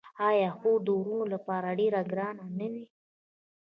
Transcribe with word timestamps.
آیا 0.29 0.49
خور 0.57 0.79
د 0.85 0.87
وروڼو 0.99 1.25
لپاره 1.33 1.77
ډیره 1.79 2.01
ګرانه 2.11 2.45
نه 2.57 2.67
وي؟ 2.71 2.85